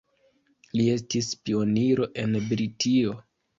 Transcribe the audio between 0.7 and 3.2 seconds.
Li estis pioniro en Britio.